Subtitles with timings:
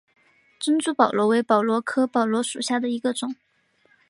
[0.57, 3.35] 珍珠宝螺为宝螺科宝螺属下的一个种。